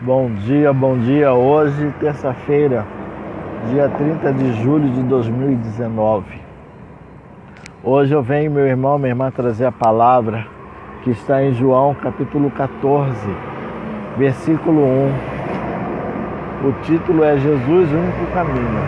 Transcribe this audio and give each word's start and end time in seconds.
Bom 0.00 0.30
dia, 0.30 0.72
bom 0.72 0.96
dia. 0.96 1.32
Hoje, 1.32 1.92
terça-feira, 1.98 2.86
dia 3.68 3.88
30 3.88 4.32
de 4.32 4.52
julho 4.62 4.88
de 4.90 5.02
2019. 5.02 6.40
Hoje 7.82 8.14
eu 8.14 8.22
venho, 8.22 8.48
meu 8.48 8.64
irmão, 8.64 8.96
minha 8.96 9.10
irmã, 9.10 9.28
trazer 9.32 9.64
a 9.64 9.72
palavra 9.72 10.46
que 11.02 11.10
está 11.10 11.42
em 11.42 11.52
João 11.52 11.96
capítulo 11.96 12.48
14, 12.48 13.12
versículo 14.16 14.84
1. 14.84 16.68
O 16.68 16.72
título 16.84 17.24
é 17.24 17.36
Jesus, 17.36 17.92
o 17.92 17.96
único 17.96 18.26
caminho. 18.32 18.80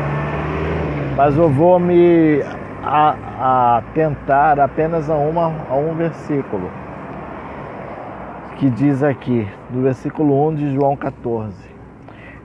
Mas 1.16 1.36
eu 1.36 1.48
vou 1.48 1.80
me 1.80 2.40
atentar 2.84 4.60
apenas 4.60 5.10
a, 5.10 5.16
uma, 5.16 5.52
a 5.68 5.74
um 5.74 5.92
versículo 5.92 6.70
que 8.60 8.68
diz 8.68 9.02
aqui, 9.02 9.48
no 9.70 9.80
versículo 9.80 10.48
1 10.48 10.54
de 10.56 10.74
João 10.74 10.94
14: 10.94 11.56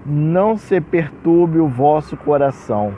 Não 0.06 0.56
se 0.56 0.80
perturbe 0.80 1.60
o 1.60 1.68
vosso 1.68 2.16
coração, 2.16 2.94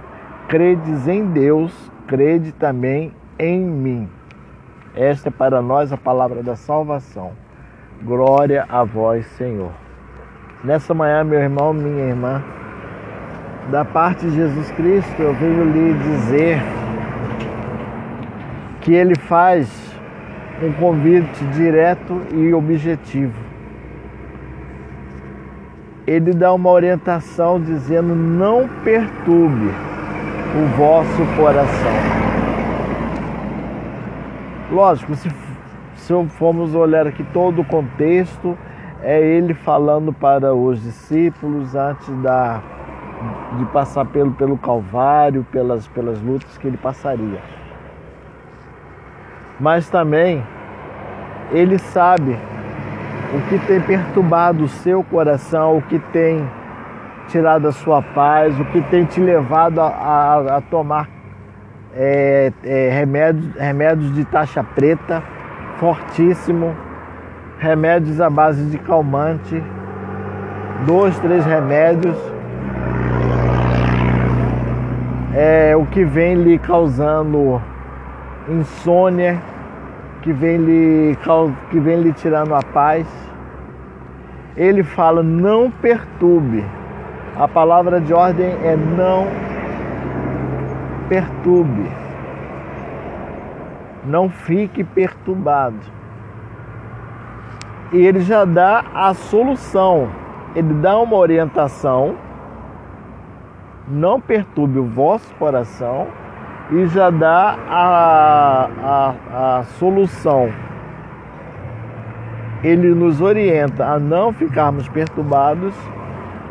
credes 0.47 1.07
em 1.07 1.25
Deus, 1.25 1.73
crede 2.05 2.51
também 2.51 3.11
em 3.39 3.59
mim. 3.59 4.07
Esta 4.95 5.29
é 5.29 5.31
para 5.31 5.63
nós 5.63 5.91
a 5.91 5.97
palavra 5.97 6.43
da 6.43 6.55
salvação. 6.55 7.31
Glória 8.03 8.67
a 8.69 8.83
vós, 8.83 9.25
Senhor. 9.31 9.71
Nessa 10.63 10.93
manhã, 10.93 11.23
meu 11.23 11.39
irmão, 11.39 11.73
minha 11.73 12.09
irmã, 12.09 12.43
da 13.71 13.83
parte 13.83 14.27
de 14.27 14.35
Jesus 14.35 14.69
Cristo, 14.73 15.19
eu 15.19 15.33
venho 15.33 15.63
lhe 15.63 15.93
dizer 15.95 16.61
que 18.81 18.93
ele 18.93 19.15
faz 19.15 19.86
um 20.61 20.71
convite 20.73 21.43
direto 21.53 22.21
e 22.33 22.53
objetivo. 22.53 23.35
Ele 26.05 26.31
dá 26.31 26.53
uma 26.53 26.69
orientação 26.69 27.59
dizendo: 27.59 28.15
não 28.15 28.67
perturbe 28.83 29.69
o 30.55 30.77
vosso 30.77 31.25
coração. 31.35 31.91
Lógico, 34.71 35.15
se, 35.15 35.29
se 35.95 36.25
formos 36.29 36.73
olhar 36.73 37.07
aqui 37.07 37.23
todo 37.33 37.61
o 37.61 37.65
contexto, 37.65 38.57
é 39.01 39.21
ele 39.21 39.53
falando 39.53 40.11
para 40.11 40.53
os 40.53 40.81
discípulos 40.81 41.75
antes 41.75 42.09
da, 42.21 42.61
de 43.57 43.65
passar 43.65 44.05
pelo, 44.05 44.31
pelo 44.31 44.57
Calvário, 44.57 45.45
pelas, 45.51 45.87
pelas 45.87 46.21
lutas 46.21 46.57
que 46.57 46.67
ele 46.67 46.77
passaria 46.77 47.56
mas 49.59 49.89
também 49.89 50.43
ele 51.51 51.77
sabe 51.79 52.37
o 53.33 53.41
que 53.49 53.59
tem 53.65 53.81
perturbado 53.81 54.63
o 54.63 54.67
seu 54.67 55.03
coração, 55.03 55.77
o 55.77 55.81
que 55.81 55.99
tem 55.99 56.47
tirado 57.27 57.67
a 57.67 57.71
sua 57.71 58.01
paz, 58.01 58.57
o 58.59 58.65
que 58.65 58.81
tem 58.81 59.05
te 59.05 59.19
levado 59.19 59.79
a, 59.81 59.87
a, 59.87 60.57
a 60.57 60.61
tomar 60.61 61.09
é, 61.93 62.51
é, 62.63 62.89
remédios, 62.89 63.55
remédios 63.55 64.13
de 64.13 64.23
taxa 64.25 64.63
preta, 64.63 65.21
fortíssimo, 65.77 66.75
remédios 67.59 68.21
à 68.21 68.29
base 68.29 68.63
de 68.65 68.77
calmante, 68.77 69.61
dois, 70.85 71.17
três 71.19 71.43
remédios, 71.45 72.15
é 75.35 75.75
o 75.75 75.85
que 75.85 76.03
vem 76.05 76.35
lhe 76.35 76.57
causando 76.57 77.61
insônia 78.49 79.41
que 80.21 80.31
vem 80.31 80.57
lhe, 80.57 81.17
que 81.69 81.79
vem 81.79 82.01
lhe 82.01 82.13
tirando 82.13 82.53
a 82.53 82.61
paz. 82.61 83.07
Ele 84.55 84.83
fala: 84.83 85.21
não 85.21 85.69
perturbe. 85.69 86.63
A 87.37 87.47
palavra 87.47 88.01
de 88.01 88.13
ordem 88.13 88.47
é 88.63 88.75
não 88.75 89.27
perturbe. 91.07 91.89
Não 94.05 94.29
fique 94.29 94.83
perturbado. 94.83 95.77
E 97.91 97.97
ele 97.97 98.21
já 98.21 98.43
dá 98.43 98.83
a 98.93 99.13
solução. 99.13 100.09
Ele 100.55 100.73
dá 100.75 100.97
uma 100.97 101.15
orientação. 101.15 102.15
Não 103.87 104.19
perturbe 104.19 104.79
o 104.79 104.85
vosso 104.85 105.33
coração 105.35 106.07
e 106.71 106.85
já 106.87 107.09
dá 107.09 107.57
a, 107.69 108.69
a, 108.83 109.57
a 109.59 109.63
solução. 109.79 110.51
Ele 112.63 112.93
nos 112.93 113.21
orienta 113.21 113.85
a 113.85 113.99
não 113.99 114.33
ficarmos 114.33 114.87
perturbados 114.89 115.73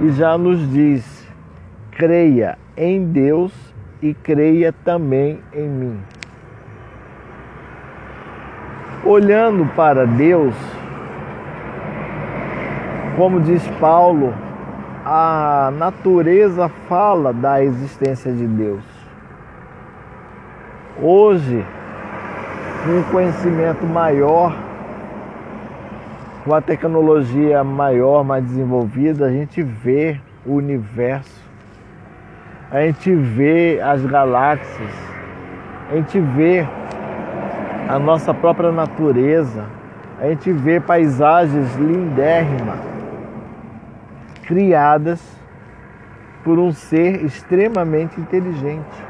e 0.00 0.10
já 0.10 0.38
nos 0.38 0.70
diz: 0.70 1.26
creia 1.90 2.56
em 2.76 3.04
Deus 3.04 3.52
e 4.00 4.14
creia 4.14 4.72
também 4.72 5.40
em 5.52 5.68
mim. 5.68 6.00
Olhando 9.04 9.66
para 9.74 10.06
Deus, 10.06 10.54
como 13.16 13.40
diz 13.40 13.66
Paulo, 13.80 14.34
a 15.04 15.72
natureza 15.78 16.68
fala 16.88 17.32
da 17.32 17.62
existência 17.62 18.32
de 18.32 18.46
Deus. 18.46 18.95
Hoje, 21.02 21.62
um 22.88 23.02
conhecimento 23.12 23.84
maior, 23.84 24.56
com 26.42 26.54
a 26.54 26.60
tecnologia 26.62 27.62
maior, 27.62 28.24
mais 28.24 28.42
desenvolvida, 28.42 29.26
a 29.26 29.30
gente 29.30 29.62
vê 29.62 30.18
o 30.46 30.54
universo, 30.54 31.38
a 32.70 32.80
gente 32.80 33.14
vê 33.14 33.78
as 33.78 34.06
galáxias, 34.06 34.90
a 35.90 35.96
gente 35.96 36.18
vê 36.18 36.66
a 37.90 37.98
nossa 37.98 38.32
própria 38.32 38.72
natureza, 38.72 39.66
a 40.18 40.28
gente 40.28 40.50
vê 40.50 40.80
paisagens 40.80 41.76
lindérrimas, 41.76 42.80
criadas 44.46 45.22
por 46.42 46.58
um 46.58 46.72
ser 46.72 47.22
extremamente 47.22 48.18
inteligente. 48.18 49.05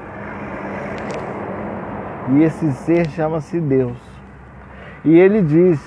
E 2.28 2.42
esse 2.42 2.72
ser 2.72 3.08
chama-se 3.10 3.60
Deus. 3.60 3.96
E 5.04 5.16
ele 5.16 5.42
diz: 5.42 5.80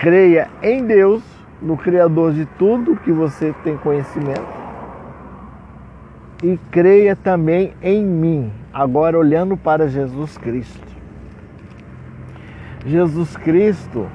creia 0.00 0.48
em 0.62 0.84
Deus, 0.84 1.22
no 1.62 1.76
Criador 1.76 2.32
de 2.32 2.44
tudo 2.58 2.96
que 2.96 3.12
você 3.12 3.54
tem 3.62 3.76
conhecimento, 3.76 4.56
e 6.42 6.58
creia 6.70 7.14
também 7.14 7.72
em 7.80 8.04
mim, 8.04 8.52
agora 8.72 9.18
olhando 9.18 9.56
para 9.56 9.88
Jesus 9.88 10.36
Cristo. 10.36 10.86
Jesus 12.84 13.36
Cristo 13.36 14.06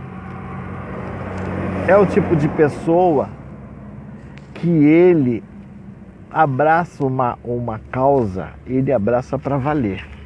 é 1.88 1.98
o 1.98 2.06
tipo 2.06 2.36
de 2.36 2.48
pessoa 2.50 3.30
que 4.54 4.70
ele 4.70 5.44
abraça 6.30 7.06
uma, 7.06 7.38
uma 7.44 7.82
causa, 7.92 8.50
ele 8.66 8.94
abraça 8.94 9.38
para 9.38 9.58
valer. 9.58 10.21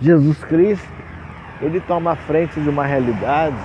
Jesus 0.00 0.42
Cristo, 0.44 0.88
ele 1.60 1.78
toma 1.78 2.12
a 2.12 2.16
frente 2.16 2.58
de 2.58 2.70
uma 2.70 2.86
realidade, 2.86 3.56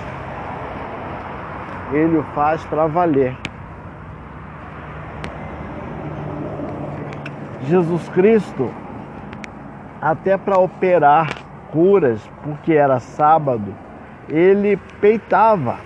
ele 1.92 2.18
o 2.18 2.22
faz 2.34 2.62
para 2.64 2.86
valer. 2.86 3.34
Jesus 7.62 8.06
Cristo, 8.10 8.70
até 10.00 10.36
para 10.36 10.58
operar 10.58 11.26
curas, 11.72 12.20
porque 12.44 12.74
era 12.74 13.00
sábado, 13.00 13.74
ele 14.28 14.76
peitava 15.00 15.78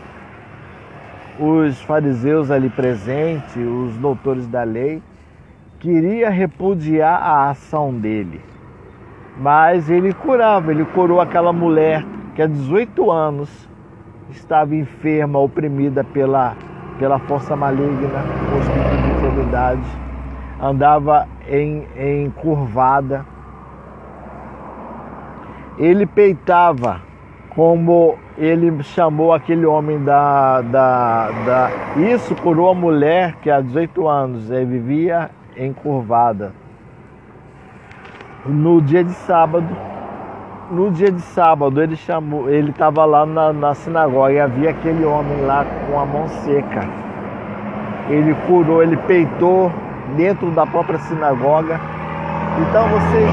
os 1.38 1.80
fariseus 1.82 2.50
ali 2.50 2.68
presentes, 2.68 3.56
os 3.56 3.96
doutores 3.98 4.48
da 4.48 4.64
lei, 4.64 5.00
queria 5.78 6.28
repudiar 6.28 7.22
a 7.22 7.50
ação 7.50 7.94
dele. 7.94 8.40
Mas 9.38 9.88
ele 9.88 10.12
curava, 10.12 10.70
ele 10.70 10.84
curou 10.84 11.20
aquela 11.20 11.52
mulher 11.52 12.04
que 12.34 12.42
há 12.42 12.46
18 12.46 13.10
anos 13.10 13.68
estava 14.30 14.74
enferma, 14.74 15.38
oprimida 15.38 16.04
pela, 16.04 16.56
pela 16.98 17.18
força 17.20 17.56
maligna, 17.56 18.24
com 18.50 18.58
espírito 18.58 19.02
de 19.02 19.10
enfermidade, 19.10 19.82
andava 20.60 21.26
em, 21.48 21.86
em 21.96 22.30
curvada. 22.30 23.24
Ele 25.78 26.04
peitava, 26.04 27.00
como 27.50 28.16
ele 28.36 28.82
chamou 28.82 29.32
aquele 29.32 29.64
homem 29.64 30.02
da, 30.04 30.60
da, 30.60 31.30
da. 31.30 31.70
Isso 31.96 32.34
curou 32.36 32.70
a 32.70 32.74
mulher 32.74 33.36
que 33.36 33.50
há 33.50 33.60
18 33.60 34.06
anos 34.06 34.50
eh, 34.50 34.64
vivia 34.64 35.30
encurvada 35.56 36.52
no 38.46 38.80
dia 38.80 39.04
de 39.04 39.12
sábado, 39.12 39.68
no 40.70 40.90
dia 40.90 41.10
de 41.10 41.20
sábado 41.20 41.82
ele 41.82 41.96
chamou, 41.96 42.48
ele 42.48 42.70
estava 42.70 43.04
lá 43.04 43.26
na, 43.26 43.52
na 43.52 43.74
sinagoga 43.74 44.32
e 44.32 44.40
havia 44.40 44.70
aquele 44.70 45.04
homem 45.04 45.40
lá 45.42 45.64
com 45.86 45.98
a 45.98 46.06
mão 46.06 46.28
seca. 46.28 46.88
Ele 48.08 48.34
curou, 48.46 48.82
ele 48.82 48.96
peitou 48.96 49.70
dentro 50.16 50.50
da 50.50 50.66
própria 50.66 50.98
sinagoga. 50.98 51.80
Então 52.60 52.88
vocês, 52.88 53.30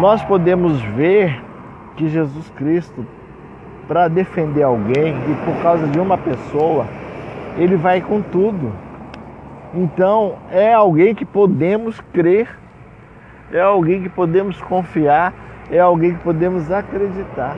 nós 0.00 0.22
podemos 0.22 0.80
ver 0.80 1.42
que 1.96 2.08
Jesus 2.08 2.50
Cristo, 2.50 3.04
para 3.88 4.08
defender 4.08 4.62
alguém 4.62 5.16
e 5.28 5.34
por 5.44 5.62
causa 5.62 5.86
de 5.86 5.98
uma 5.98 6.18
pessoa, 6.18 6.86
ele 7.56 7.76
vai 7.76 8.00
com 8.00 8.20
tudo. 8.20 8.72
Então 9.74 10.34
é 10.50 10.72
alguém 10.72 11.14
que 11.14 11.24
podemos 11.24 12.00
crer, 12.12 12.48
é 13.52 13.60
alguém 13.60 14.02
que 14.02 14.08
podemos 14.08 14.60
confiar, 14.62 15.32
é 15.70 15.78
alguém 15.78 16.14
que 16.14 16.22
podemos 16.22 16.70
acreditar. 16.70 17.56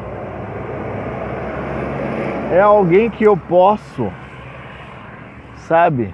É 2.52 2.60
alguém 2.60 3.10
que 3.10 3.24
eu 3.24 3.36
posso, 3.36 4.10
sabe, 5.56 6.12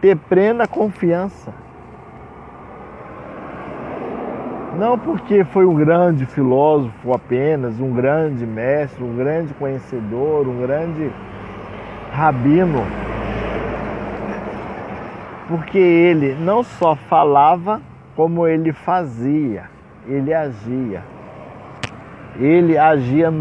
ter 0.00 0.16
plena 0.16 0.66
confiança. 0.66 1.52
Não 4.76 4.98
porque 4.98 5.44
foi 5.44 5.66
um 5.66 5.74
grande 5.74 6.24
filósofo 6.24 7.14
apenas, 7.14 7.78
um 7.78 7.92
grande 7.92 8.46
mestre, 8.46 9.04
um 9.04 9.14
grande 9.14 9.52
conhecedor, 9.54 10.48
um 10.48 10.60
grande 10.62 11.12
rabino, 12.10 12.82
porque 15.46 15.78
ele 15.78 16.34
não 16.40 16.62
só 16.62 16.96
falava, 16.96 17.80
como 18.14 18.46
ele 18.46 18.72
fazia, 18.72 19.64
ele 20.06 20.32
agia. 20.34 21.02
Ele 22.38 22.78
agia 22.78 23.32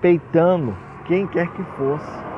peitando 0.00 0.74
quem 1.04 1.26
quer 1.26 1.48
que 1.48 1.62
fosse. 1.62 2.28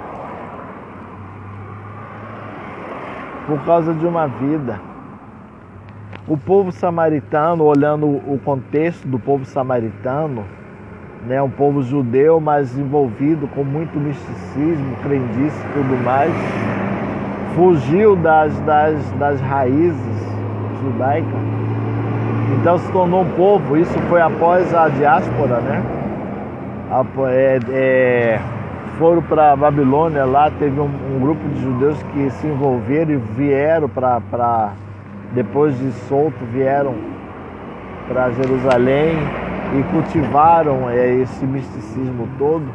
Por 3.46 3.64
causa 3.64 3.92
de 3.94 4.06
uma 4.06 4.26
vida. 4.26 4.80
O 6.28 6.36
povo 6.36 6.70
samaritano, 6.70 7.64
olhando 7.64 8.06
o 8.06 8.38
contexto 8.44 9.08
do 9.08 9.18
povo 9.18 9.44
samaritano, 9.44 10.44
né, 11.26 11.42
um 11.42 11.50
povo 11.50 11.82
judeu, 11.82 12.40
mas 12.40 12.78
envolvido 12.78 13.48
com 13.48 13.64
muito 13.64 13.98
misticismo, 13.98 14.96
crendice 15.02 15.58
e 15.58 15.72
tudo 15.72 16.04
mais, 16.04 16.32
fugiu 17.54 18.16
das, 18.16 18.58
das, 18.60 19.12
das 19.12 19.40
raízes 19.40 20.30
judaicas, 20.82 21.40
então 22.58 22.78
se 22.78 22.90
tornou 22.92 23.22
um 23.22 23.30
povo. 23.30 23.76
Isso 23.76 23.98
foi 24.08 24.20
após 24.20 24.74
a 24.74 24.88
diáspora, 24.88 25.60
né? 25.60 25.82
É, 27.28 27.60
é, 27.70 28.40
foram 28.98 29.22
para 29.22 29.54
Babilônia, 29.54 30.24
lá 30.24 30.50
teve 30.50 30.80
um, 30.80 30.90
um, 31.14 31.20
grupo 31.20 31.48
de 31.48 31.62
judeus 31.62 32.02
que 32.12 32.30
se 32.30 32.46
envolveram 32.48 33.12
e 33.12 33.16
vieram 33.16 33.88
para, 33.88 34.72
depois 35.32 35.78
de 35.78 35.92
solto, 36.08 36.36
vieram 36.52 36.94
para 38.08 38.30
Jerusalém 38.32 39.16
e 39.78 39.82
cultivaram 39.84 40.90
é, 40.90 41.14
esse 41.14 41.46
misticismo 41.46 42.28
todo. 42.36 42.66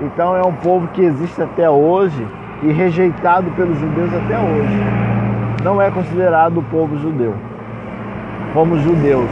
Então 0.00 0.34
é 0.34 0.42
um 0.42 0.54
povo 0.54 0.88
que 0.88 1.02
existe 1.02 1.42
até 1.42 1.68
hoje 1.68 2.26
e 2.62 2.72
rejeitado 2.72 3.50
pelos 3.52 3.78
judeus 3.78 4.10
até 4.14 4.38
hoje. 4.38 4.82
Não 5.62 5.80
é 5.80 5.90
considerado 5.90 6.58
o 6.58 6.62
povo 6.62 6.96
judeu, 6.98 7.34
como 8.52 8.78
judeus. 8.78 9.30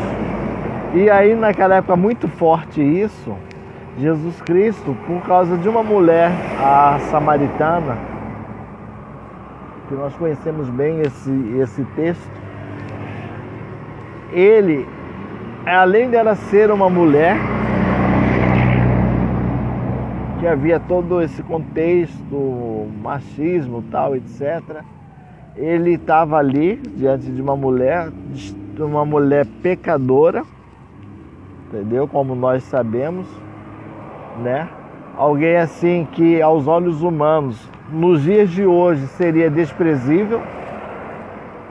E 0.94 1.11
aí 1.11 1.34
naquela 1.34 1.76
época 1.76 1.96
muito 1.96 2.28
forte 2.28 2.81
isso, 2.81 3.34
Jesus 3.99 4.40
Cristo, 4.43 4.96
por 5.06 5.23
causa 5.23 5.56
de 5.56 5.69
uma 5.69 5.82
mulher, 5.82 6.31
a 6.62 6.99
samaritana, 7.11 7.96
que 9.88 9.94
nós 9.94 10.14
conhecemos 10.17 10.69
bem 10.69 11.00
esse, 11.00 11.31
esse 11.61 11.84
texto, 11.96 12.31
ele 14.32 14.87
além 15.64 16.08
dela 16.08 16.34
ser 16.34 16.70
uma 16.70 16.88
mulher, 16.88 17.37
que 20.46 20.50
havia 20.50 20.78
todo 20.78 21.20
esse 21.20 21.43
contexto, 21.43 22.87
machismo, 23.02 23.82
tal, 23.90 24.14
etc. 24.14 24.84
Ele 25.56 25.94
estava 25.94 26.37
ali 26.37 26.76
diante 26.94 27.28
de 27.32 27.43
uma 27.43 27.56
mulher, 27.56 28.10
de 28.12 28.81
uma 28.81 29.04
mulher 29.04 29.44
pecadora, 29.60 30.44
entendeu? 31.66 32.06
Como 32.06 32.37
nós 32.37 32.62
sabemos, 32.62 33.26
né? 34.40 34.69
Alguém 35.16 35.56
assim 35.56 36.06
que 36.12 36.40
aos 36.40 36.69
olhos 36.69 37.02
humanos, 37.02 37.69
nos 37.90 38.22
dias 38.22 38.49
de 38.49 38.64
hoje 38.64 39.04
seria 39.08 39.50
desprezível. 39.50 40.40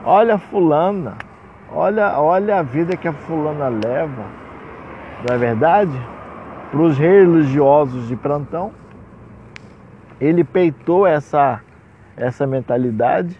Olha 0.04 0.36
fulana, 0.36 1.14
Olha, 1.72 2.20
olha 2.20 2.58
a 2.58 2.62
vida 2.62 2.94
que 2.94 3.08
a 3.08 3.12
fulana 3.12 3.68
leva, 3.68 4.22
não 5.26 5.34
é 5.34 5.38
verdade? 5.38 6.15
Para 6.70 6.80
os 6.80 6.98
religiosos 6.98 8.08
de 8.08 8.16
plantão. 8.16 8.72
Ele 10.20 10.42
peitou 10.42 11.06
essa, 11.06 11.60
essa 12.16 12.46
mentalidade, 12.46 13.38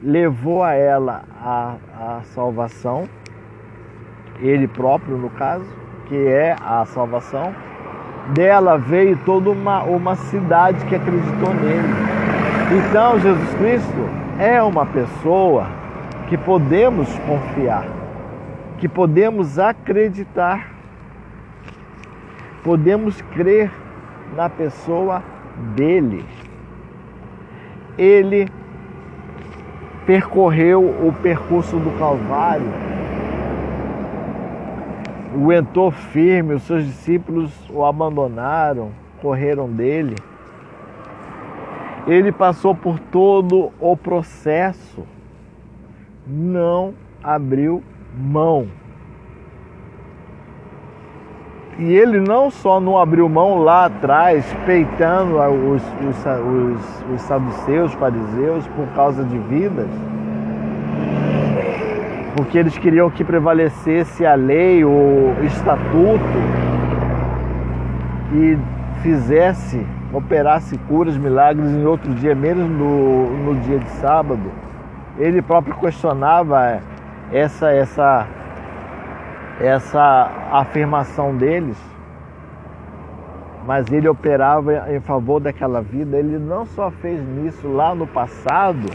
levou 0.00 0.62
a 0.62 0.74
ela 0.74 1.22
a, 1.42 1.74
a 1.98 2.20
salvação, 2.22 3.08
ele 4.40 4.68
próprio 4.68 5.16
no 5.16 5.28
caso, 5.30 5.66
que 6.06 6.16
é 6.16 6.56
a 6.60 6.84
salvação. 6.86 7.52
Dela 8.34 8.78
veio 8.78 9.18
toda 9.24 9.50
uma, 9.50 9.82
uma 9.82 10.14
cidade 10.14 10.84
que 10.86 10.94
acreditou 10.94 11.52
nele. 11.54 11.88
Então 12.72 13.18
Jesus 13.18 13.54
Cristo 13.54 14.08
é 14.38 14.62
uma 14.62 14.86
pessoa 14.86 15.66
que 16.28 16.38
podemos 16.38 17.08
confiar, 17.26 17.84
que 18.78 18.88
podemos 18.88 19.58
acreditar, 19.58 20.70
podemos 22.62 23.20
crer 23.22 23.70
na 24.34 24.48
pessoa 24.48 25.22
dele. 25.74 26.24
Ele 27.98 28.48
percorreu 30.06 30.82
o 30.82 31.12
percurso 31.22 31.76
do 31.76 31.96
Calvário, 31.98 32.66
aguentou 35.34 35.90
firme, 35.90 36.54
os 36.54 36.62
seus 36.62 36.84
discípulos 36.84 37.52
o 37.70 37.84
abandonaram, 37.84 38.90
correram 39.20 39.68
dele. 39.68 40.16
Ele 42.06 42.32
passou 42.32 42.74
por 42.74 42.98
todo 42.98 43.70
o 43.78 43.96
processo 43.96 45.04
não 46.30 46.94
abriu 47.22 47.82
mão. 48.16 48.68
E 51.80 51.94
ele 51.94 52.20
não 52.20 52.50
só 52.50 52.78
não 52.78 52.98
abriu 52.98 53.26
mão 53.26 53.56
lá 53.56 53.86
atrás, 53.86 54.44
peitando 54.66 55.38
os, 55.38 55.82
os, 55.82 56.26
os, 56.26 57.04
os 57.14 57.20
saduceus, 57.22 57.94
fariseus, 57.94 58.66
por 58.76 58.86
causa 58.88 59.24
de 59.24 59.38
vidas, 59.38 59.88
porque 62.36 62.58
eles 62.58 62.76
queriam 62.76 63.08
que 63.08 63.24
prevalecesse 63.24 64.26
a 64.26 64.34
lei, 64.34 64.84
o 64.84 65.34
estatuto, 65.42 66.20
e 68.34 68.58
fizesse, 69.02 69.86
operasse 70.12 70.76
curas, 70.86 71.16
milagres 71.16 71.70
em 71.70 71.86
outro 71.86 72.12
dia, 72.12 72.34
menos 72.34 72.68
no, 72.68 73.30
no 73.38 73.54
dia 73.60 73.78
de 73.78 73.88
sábado. 73.92 74.52
Ele 75.18 75.40
próprio 75.40 75.74
questionava 75.76 76.82
essa, 77.32 77.72
essa, 77.72 78.26
essa 79.60 80.30
afirmação 80.52 81.36
deles, 81.36 81.78
mas 83.66 83.90
ele 83.92 84.08
operava 84.08 84.90
em 84.90 85.00
favor 85.00 85.38
daquela 85.38 85.80
vida. 85.82 86.16
Ele 86.16 86.38
não 86.38 86.64
só 86.64 86.90
fez 86.90 87.20
nisso 87.22 87.68
lá 87.68 87.94
no 87.94 88.06
passado, 88.06 88.88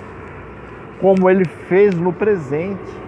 como 0.99 1.29
ele 1.29 1.45
fez 1.45 1.95
no 1.95 2.11
presente. 2.11 3.05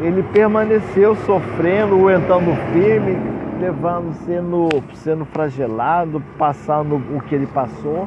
Ele 0.00 0.22
permaneceu 0.22 1.14
sofrendo, 1.16 1.94
aguentando 1.94 2.54
firme, 2.72 3.16
levando, 3.60 4.12
sendo, 4.24 4.68
sendo 4.94 5.24
flagelado, 5.24 6.22
passando 6.36 6.96
o 7.14 7.20
que 7.20 7.34
ele 7.34 7.46
passou, 7.46 8.06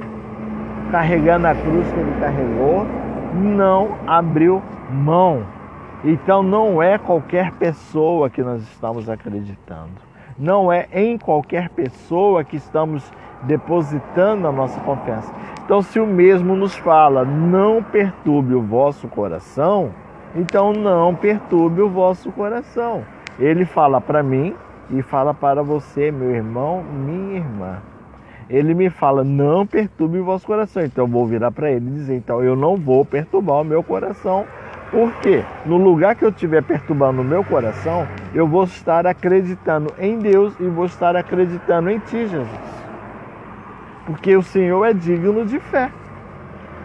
carregando 0.91 1.47
a 1.47 1.55
cruz 1.55 1.91
que 1.91 1.99
ele 1.99 2.19
carregou 2.19 2.85
não 3.33 3.97
abriu 4.05 4.61
mão. 4.89 5.43
Então 6.03 6.41
não 6.41 6.81
é 6.81 6.97
qualquer 6.97 7.51
pessoa 7.53 8.29
que 8.29 8.41
nós 8.41 8.61
estamos 8.63 9.09
acreditando. 9.09 9.91
Não 10.37 10.71
é 10.71 10.87
em 10.91 11.17
qualquer 11.17 11.69
pessoa 11.69 12.43
que 12.43 12.55
estamos 12.55 13.11
depositando 13.43 14.47
a 14.47 14.51
nossa 14.51 14.79
confiança. 14.81 15.31
Então, 15.63 15.81
se 15.81 15.99
o 15.99 16.07
mesmo 16.07 16.55
nos 16.55 16.75
fala, 16.75 17.23
não 17.23 17.83
perturbe 17.83 18.53
o 18.53 18.61
vosso 18.61 19.07
coração, 19.07 19.91
então 20.35 20.73
não 20.73 21.13
perturbe 21.15 21.81
o 21.81 21.89
vosso 21.89 22.31
coração. 22.31 23.03
Ele 23.39 23.65
fala 23.65 24.01
para 24.01 24.23
mim 24.23 24.55
e 24.89 25.01
fala 25.01 25.33
para 25.33 25.61
você, 25.61 26.11
meu 26.11 26.31
irmão, 26.31 26.83
minha 26.83 27.37
irmã. 27.37 27.77
Ele 28.49 28.73
me 28.73 28.89
fala: 28.89 29.23
não 29.23 29.65
perturbe 29.65 30.19
o 30.19 30.25
vosso 30.25 30.45
coração. 30.45 30.83
Então 30.83 31.05
eu 31.05 31.09
vou 31.09 31.25
virar 31.25 31.51
para 31.51 31.71
ele 31.71 31.87
e 31.87 31.93
dizer: 31.93 32.17
então 32.17 32.43
eu 32.43 32.55
não 32.55 32.75
vou 32.75 33.05
perturbar 33.05 33.61
o 33.61 33.63
meu 33.63 33.81
coração. 33.81 34.45
Porque 34.91 35.41
no 35.65 35.77
lugar 35.77 36.15
que 36.15 36.25
eu 36.25 36.29
estiver 36.29 36.61
perturbando 36.61 37.21
o 37.21 37.25
meu 37.25 37.45
coração, 37.45 38.05
eu 38.35 38.45
vou 38.45 38.65
estar 38.65 39.07
acreditando 39.07 39.93
em 39.97 40.19
Deus 40.19 40.53
e 40.59 40.65
vou 40.65 40.85
estar 40.85 41.15
acreditando 41.15 41.89
em 41.89 41.97
Ti, 41.99 42.27
Jesus. 42.27 42.47
Porque 44.05 44.35
o 44.35 44.43
Senhor 44.43 44.83
é 44.83 44.93
digno 44.93 45.45
de 45.45 45.59
fé. 45.59 45.89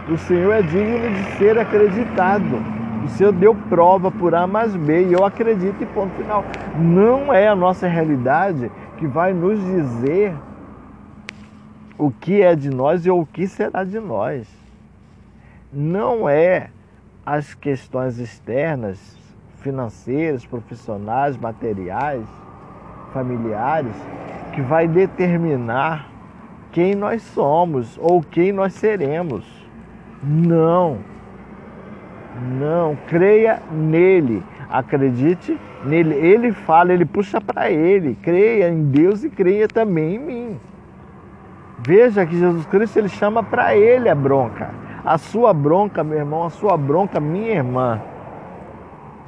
O 0.09 0.17
Senhor 0.17 0.53
é 0.53 0.63
digno 0.63 1.11
de 1.11 1.37
ser 1.37 1.59
acreditado. 1.59 2.63
O 3.05 3.09
Senhor 3.09 3.33
deu 3.33 3.57
prova 3.69 4.11
por 4.11 4.37
A 4.37 4.47
mais 4.47 4.75
B 4.77 5.07
e 5.07 5.13
eu 5.13 5.25
acredito 5.25 5.83
e 5.83 5.87
ponto 5.87 6.15
final. 6.15 6.45
Não 6.79 7.35
é 7.35 7.49
a 7.49 7.57
nossa 7.57 7.89
realidade 7.89 8.71
que 8.99 9.07
vai 9.07 9.33
nos 9.33 9.59
dizer 9.59 10.33
o 11.99 12.11
que 12.11 12.41
é 12.41 12.55
de 12.55 12.71
nós 12.71 13.05
e 13.05 13.11
o 13.11 13.27
que 13.27 13.49
será 13.49 13.83
de 13.83 13.99
nós. 13.99 14.47
Não 15.73 16.29
é 16.29 16.71
as 17.27 17.55
questões 17.55 18.19
externas, 18.21 19.19
financeiras, 19.57 20.47
profissionais, 20.47 21.37
materiais, 21.37 22.25
familiares, 23.13 23.95
que 24.55 24.63
vai 24.63 24.87
determinar 24.87 26.09
quem 26.71 26.95
nós 26.95 27.23
somos 27.23 27.99
ou 28.01 28.23
quem 28.23 28.53
nós 28.53 28.75
seremos. 28.75 29.45
Não. 30.23 30.99
Não, 32.61 32.97
creia 33.09 33.61
nele, 33.73 34.43
acredite 34.71 35.59
nele. 35.85 36.15
Ele 36.15 36.53
fala, 36.53 36.93
ele 36.93 37.05
puxa 37.05 37.41
para 37.41 37.71
ele. 37.71 38.17
Creia 38.23 38.69
em 38.69 38.85
Deus 38.85 39.25
e 39.25 39.31
creia 39.31 39.67
também 39.67 40.15
em 40.15 40.19
mim. 40.19 40.61
Veja 41.79 42.25
que 42.25 42.39
Jesus 42.39 42.67
Cristo 42.67 42.99
ele 42.99 43.09
chama 43.09 43.43
para 43.43 43.75
ele 43.75 44.09
a 44.09 44.15
bronca. 44.15 44.86
A 45.07 45.19
sua 45.19 45.55
bronca, 45.55 46.03
meu 46.03 46.19
irmão, 46.19 46.43
a 46.43 46.51
sua 46.51 46.77
bronca, 46.77 47.21
minha 47.21 47.53
irmã. 47.53 48.03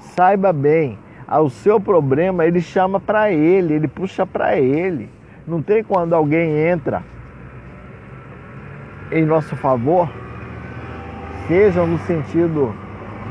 Saiba 0.00 0.52
bem, 0.52 0.98
o 1.40 1.48
seu 1.48 1.78
problema 1.80 2.44
ele 2.44 2.60
chama 2.60 2.98
para 2.98 3.30
ele, 3.30 3.74
ele 3.74 3.86
puxa 3.86 4.26
para 4.26 4.58
ele. 4.58 5.08
Não 5.46 5.62
tem 5.62 5.84
quando 5.84 6.14
alguém 6.14 6.50
entra 6.66 7.04
em 9.12 9.24
nosso 9.24 9.54
favor, 9.54 10.10
seja 11.46 11.86
no 11.86 11.98
sentido 11.98 12.74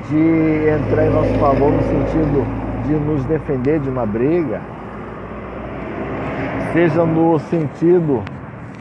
de 0.08 0.70
entrar 0.70 1.06
em 1.06 1.10
nosso 1.10 1.34
favor, 1.40 1.70
no 1.70 1.84
sentido 1.84 2.46
de 2.86 2.94
nos 2.94 3.26
defender 3.26 3.82
de 3.82 3.90
uma 3.90 4.06
briga, 4.06 4.62
seja 6.72 7.06
no 7.06 7.38
sentido 7.40 8.24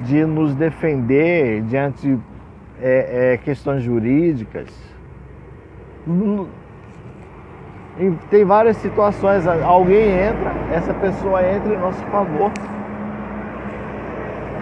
de 0.04 0.24
nos 0.24 0.54
defender 0.54 1.62
diante 1.62 2.16
é, 2.80 3.32
é, 3.32 3.36
questões 3.38 3.82
jurídicas. 3.82 4.68
Tem 8.30 8.44
várias 8.44 8.76
situações, 8.76 9.46
alguém 9.46 10.10
entra, 10.10 10.52
essa 10.72 10.92
pessoa 10.94 11.42
entra 11.42 11.74
em 11.74 11.78
nosso 11.78 12.02
favor. 12.06 12.52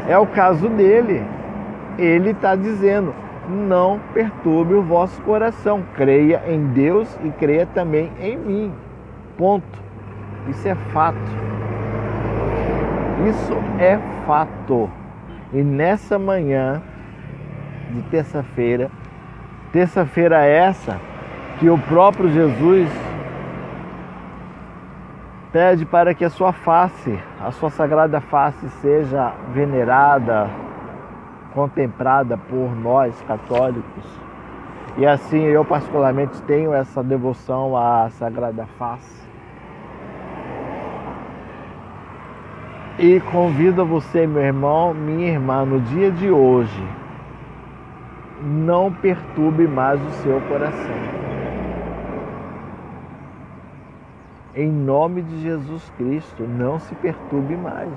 É 0.08 0.16
o 0.18 0.26
caso 0.26 0.68
dele 0.68 1.22
ele 1.98 2.30
está 2.30 2.54
dizendo: 2.54 3.14
não 3.48 4.00
perturbe 4.12 4.74
o 4.74 4.82
vosso 4.82 5.20
coração, 5.22 5.82
creia 5.94 6.42
em 6.46 6.66
Deus 6.68 7.18
e 7.24 7.30
creia 7.30 7.66
também 7.66 8.10
em 8.20 8.36
mim. 8.36 8.72
Ponto. 9.36 9.84
Isso 10.48 10.68
é 10.68 10.74
fato. 10.74 11.18
Isso 13.28 13.54
é 13.78 13.98
fato. 14.26 14.90
E 15.52 15.62
nessa 15.62 16.18
manhã 16.18 16.82
de 17.94 18.02
terça-feira, 18.02 18.90
terça-feira 19.72 20.44
essa 20.44 21.00
que 21.58 21.70
o 21.70 21.78
próprio 21.78 22.28
Jesus 22.30 22.90
pede 25.52 25.86
para 25.86 26.12
que 26.12 26.24
a 26.24 26.30
sua 26.30 26.52
face, 26.52 27.16
a 27.40 27.52
sua 27.52 27.70
sagrada 27.70 28.20
face 28.20 28.68
seja 28.80 29.32
venerada, 29.52 30.50
contemplada 31.54 32.36
por 32.36 32.74
nós 32.74 33.14
católicos. 33.22 34.04
E 34.96 35.06
assim 35.06 35.42
eu 35.44 35.64
particularmente 35.64 36.42
tenho 36.42 36.74
essa 36.74 37.02
devoção 37.02 37.76
à 37.76 38.08
Sagrada 38.10 38.66
Face. 38.78 39.24
E 42.96 43.18
convido 43.32 43.84
você, 43.84 44.24
meu 44.24 44.42
irmão, 44.42 44.94
minha 44.94 45.32
irmã, 45.32 45.64
no 45.64 45.80
dia 45.80 46.12
de 46.12 46.30
hoje, 46.30 46.82
não 48.44 48.92
perturbe 48.92 49.66
mais 49.66 50.00
o 50.00 50.10
seu 50.22 50.38
coração. 50.42 50.94
Em 54.54 54.70
nome 54.70 55.22
de 55.22 55.40
Jesus 55.40 55.90
Cristo, 55.96 56.44
não 56.44 56.78
se 56.78 56.94
perturbe 56.96 57.56
mais. 57.56 57.90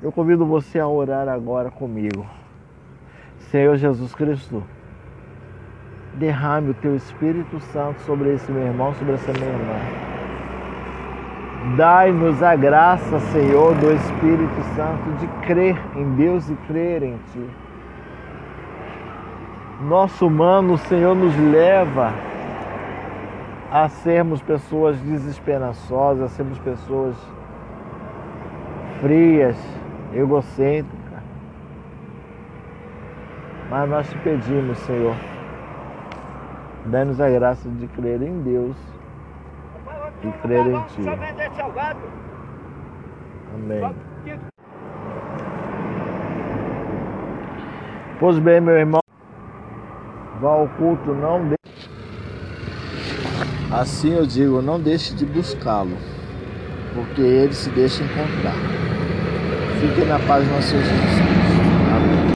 Eu 0.00 0.12
convido 0.12 0.46
você 0.46 0.78
a 0.78 0.86
orar 0.86 1.28
agora 1.28 1.70
comigo. 1.70 2.24
Senhor 3.50 3.76
Jesus 3.76 4.14
Cristo, 4.14 4.62
derrame 6.14 6.70
o 6.70 6.74
teu 6.74 6.94
Espírito 6.94 7.58
Santo 7.60 8.00
sobre 8.02 8.34
esse 8.34 8.50
meu 8.52 8.62
irmão, 8.62 8.94
sobre 8.94 9.14
essa 9.14 9.32
minha 9.32 9.50
irmã. 9.50 10.06
Dai-nos 11.76 12.42
a 12.42 12.54
graça, 12.54 13.18
Senhor, 13.18 13.74
do 13.74 13.92
Espírito 13.92 14.62
Santo 14.76 15.10
de 15.18 15.26
crer 15.46 15.76
em 15.96 16.14
Deus 16.14 16.48
e 16.48 16.54
crer 16.68 17.02
em 17.02 17.18
Ti. 17.32 17.65
Nosso 19.80 20.26
humano, 20.26 20.78
Senhor, 20.78 21.14
nos 21.14 21.36
leva 21.36 22.12
a 23.70 23.88
sermos 23.88 24.40
pessoas 24.40 24.98
desesperançosas, 25.00 26.24
a 26.24 26.28
sermos 26.28 26.58
pessoas 26.60 27.14
frias, 29.00 29.56
egocêntrica. 30.14 31.22
Mas 33.68 33.90
nós 33.90 34.08
te 34.08 34.18
pedimos, 34.18 34.78
Senhor, 34.78 35.14
dá-nos 36.86 37.20
a 37.20 37.28
graça 37.28 37.68
de 37.68 37.86
crer 37.88 38.22
em 38.22 38.40
Deus 38.40 38.76
e 40.22 40.32
crer 40.40 40.66
em 40.68 40.80
Ti. 40.84 41.02
Amém. 43.54 43.94
Pois 48.18 48.38
bem, 48.38 48.60
meu 48.62 48.78
irmão, 48.78 49.05
vá 50.40 50.50
ao 50.50 50.68
culto, 50.70 51.14
não 51.14 51.40
deixe. 51.48 51.90
Assim 53.70 54.14
eu 54.14 54.26
digo, 54.26 54.62
não 54.62 54.80
deixe 54.80 55.14
de 55.14 55.26
buscá-lo, 55.26 55.96
porque 56.94 57.20
ele 57.20 57.52
se 57.52 57.68
deixa 57.70 58.02
encontrar. 58.02 58.54
Fique 59.80 60.04
na 60.06 60.18
paz 60.20 60.48
nosso 60.48 60.70
Jesus. 60.70 61.35